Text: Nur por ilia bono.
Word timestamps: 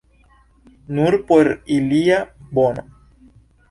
Nur 0.95 1.19
por 1.29 1.51
ilia 1.79 2.19
bono. 2.59 2.91